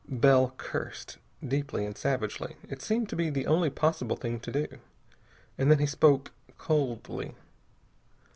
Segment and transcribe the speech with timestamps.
[0.09, 2.55] Bell cursed, deeply and savagely.
[2.67, 4.67] It seemed to be the only possible thing to do.
[5.59, 7.35] And then he spoke coldly.